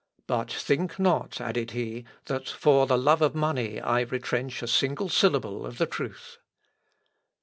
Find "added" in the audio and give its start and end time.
1.39-1.69